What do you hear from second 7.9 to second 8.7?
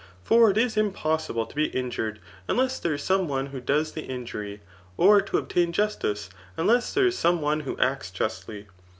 justly.